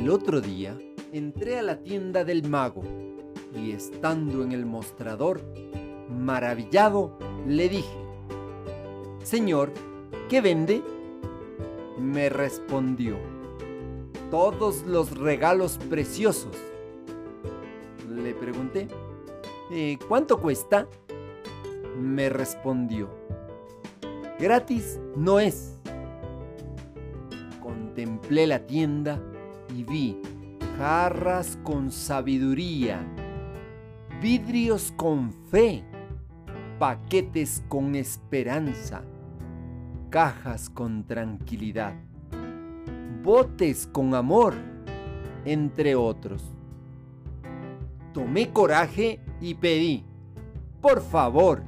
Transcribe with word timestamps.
El 0.00 0.08
otro 0.08 0.40
día 0.40 0.78
entré 1.12 1.58
a 1.58 1.62
la 1.62 1.82
tienda 1.82 2.24
del 2.24 2.48
mago 2.48 2.82
y 3.54 3.72
estando 3.72 4.42
en 4.42 4.52
el 4.52 4.64
mostrador, 4.64 5.42
maravillado, 6.08 7.18
le 7.46 7.68
dije, 7.68 7.98
Señor, 9.22 9.70
¿qué 10.30 10.40
vende? 10.40 10.82
Me 11.98 12.30
respondió, 12.30 13.18
todos 14.30 14.86
los 14.86 15.18
regalos 15.18 15.78
preciosos. 15.90 16.56
Le 18.08 18.32
pregunté, 18.32 18.88
"Eh, 19.70 19.98
¿cuánto 20.08 20.40
cuesta? 20.40 20.88
Me 21.98 22.30
respondió, 22.30 23.10
gratis 24.38 24.98
no 25.14 25.40
es. 25.40 25.78
Contemplé 27.62 28.46
la 28.46 28.66
tienda 28.66 29.20
y 29.76 29.84
vi 29.84 30.16
jarras 30.78 31.58
con 31.62 31.90
sabiduría, 31.90 33.06
vidrios 34.20 34.92
con 34.96 35.32
fe, 35.50 35.84
paquetes 36.78 37.62
con 37.68 37.94
esperanza, 37.94 39.02
cajas 40.08 40.70
con 40.70 41.04
tranquilidad, 41.04 41.94
botes 43.22 43.86
con 43.86 44.14
amor, 44.14 44.54
entre 45.44 45.94
otros. 45.94 46.42
Tomé 48.14 48.50
coraje 48.50 49.20
y 49.40 49.54
pedí, 49.54 50.04
por 50.80 51.02
favor, 51.02 51.62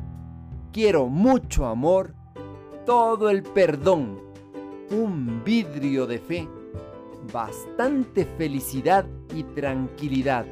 quiero 0.72 1.06
mucho 1.06 1.66
amor, 1.66 2.14
todo 2.86 3.28
el 3.30 3.42
perdón, 3.42 4.18
un 4.90 5.42
vidrio 5.44 6.06
de 6.06 6.18
fe, 6.18 6.48
bastante 7.32 8.24
felicidad 8.24 9.06
y 9.34 9.42
tranquilidad 9.42 10.46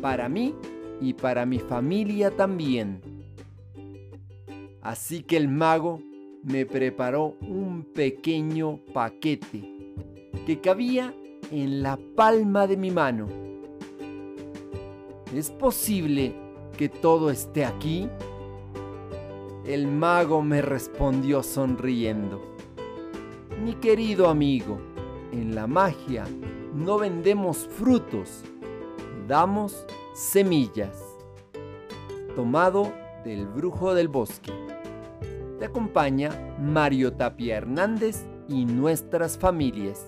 para 0.00 0.28
mí 0.28 0.54
y 1.00 1.12
para 1.14 1.46
mi 1.46 1.58
familia 1.58 2.30
también. 2.30 3.00
Así 4.82 5.22
que 5.22 5.36
el 5.36 5.48
mago 5.48 6.00
me 6.42 6.66
preparó 6.66 7.36
un 7.40 7.84
pequeño 7.94 8.80
paquete 8.92 9.94
que 10.46 10.60
cabía 10.60 11.14
en 11.50 11.82
la 11.82 11.98
palma 12.16 12.66
de 12.66 12.76
mi 12.76 12.90
mano. 12.90 13.26
¿Es 15.34 15.50
posible 15.50 16.34
que 16.76 16.88
todo 16.88 17.30
esté 17.30 17.64
aquí? 17.64 18.08
El 19.66 19.86
mago 19.86 20.40
me 20.42 20.62
respondió 20.62 21.42
sonriendo. 21.42 22.40
Mi 23.62 23.74
querido 23.74 24.30
amigo, 24.30 24.80
en 25.32 25.54
la 25.54 25.66
magia 25.66 26.24
no 26.74 26.98
vendemos 26.98 27.68
frutos, 27.68 28.42
damos 29.26 29.86
semillas. 30.14 31.02
Tomado 32.34 32.92
del 33.24 33.46
Brujo 33.46 33.94
del 33.94 34.08
Bosque. 34.08 34.52
Te 35.58 35.64
acompaña 35.64 36.30
Mario 36.60 37.12
Tapia 37.12 37.56
Hernández 37.56 38.26
y 38.48 38.64
nuestras 38.64 39.36
familias. 39.36 40.06